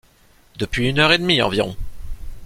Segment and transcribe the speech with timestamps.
[0.57, 1.77] Depuis une heure et demie environ!